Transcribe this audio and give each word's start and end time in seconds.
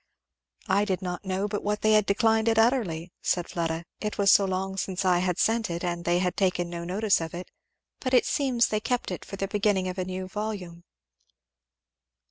"I 0.67 0.83
did 0.83 1.03
not 1.03 1.25
know 1.25 1.47
but 1.47 1.81
they 1.83 1.91
had 1.93 2.07
declined 2.07 2.47
it 2.47 2.57
utterly," 2.57 3.13
said 3.21 3.47
Fleda, 3.47 3.85
"it 3.99 4.17
was 4.17 4.31
so 4.31 4.45
long 4.45 4.75
since 4.75 5.05
I 5.05 5.19
had 5.19 5.37
sent 5.37 5.69
it 5.69 5.83
and 5.83 6.05
they 6.05 6.17
had 6.17 6.35
taken 6.35 6.71
no 6.71 6.83
notice 6.83 7.21
of 7.21 7.35
it; 7.35 7.51
but 7.99 8.11
it 8.15 8.25
seems 8.25 8.69
they 8.69 8.79
kept 8.79 9.11
it 9.11 9.23
for 9.23 9.35
the 9.35 9.47
beginning 9.47 9.87
of 9.87 9.99
a 9.99 10.03
new 10.03 10.27
volume." 10.27 10.83